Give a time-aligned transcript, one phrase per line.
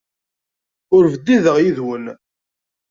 [0.95, 2.05] Ur bdideɣ yid-wen.